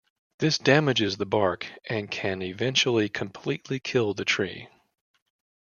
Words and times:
This 0.39 0.57
damages 0.57 1.17
the 1.17 1.27
bark 1.27 1.67
and 1.87 2.09
can 2.09 2.41
eventually 2.41 3.07
completely 3.07 3.79
kill 3.79 4.15
the 4.15 4.25
tree. 4.25 4.67